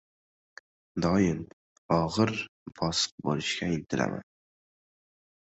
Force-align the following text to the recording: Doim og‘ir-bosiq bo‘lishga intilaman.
Doim 1.05 1.43
og‘ir-bosiq 1.97 3.15
bo‘lishga 3.29 3.71
intilaman. 3.77 4.29